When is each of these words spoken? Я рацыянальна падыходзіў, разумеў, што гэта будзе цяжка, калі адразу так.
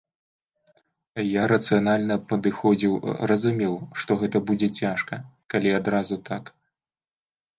Я 1.23 1.43
рацыянальна 1.51 2.15
падыходзіў, 2.31 2.93
разумеў, 3.31 3.75
што 4.03 4.11
гэта 4.23 4.37
будзе 4.47 4.69
цяжка, 4.79 5.15
калі 5.55 5.69
адразу 5.81 6.15
так. 6.31 6.43